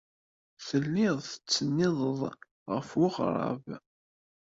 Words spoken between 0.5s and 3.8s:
Telliḍ tettsennideḍ ɣer weɣrab.